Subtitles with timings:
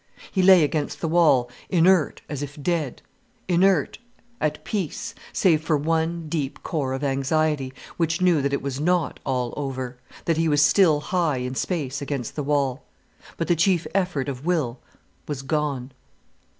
[0.31, 3.03] He lay against the wall inert as if dead,
[3.47, 3.99] inert,
[4.41, 9.19] at peace, save for one deep core of anxiety, which knew that it was not
[9.27, 12.83] all over, that he was still high in space against the wall.
[13.37, 14.79] But the chief effort of will
[15.27, 15.91] was gone.